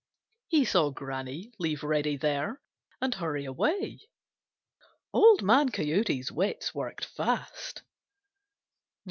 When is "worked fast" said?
6.73-7.83